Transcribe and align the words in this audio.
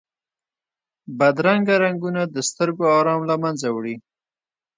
بدرنګه 1.17 1.75
رنګونه 1.83 2.21
د 2.27 2.35
سترګو 2.49 2.83
آرام 2.97 3.21
له 3.29 3.35
منځه 3.43 3.67
وړي 3.71 3.95